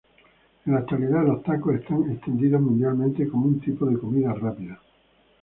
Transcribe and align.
En 0.65 0.73
la 0.73 0.79
actualidad 0.79 1.23
los 1.27 1.43
tacos 1.43 1.75
están 1.75 2.09
extendidos 2.11 2.59
mundialmente 2.59 3.29
como 3.29 3.45
un 3.45 3.59
tipo 3.59 3.85
de 3.85 3.99
comida 3.99 4.33
rápida. 4.33 4.81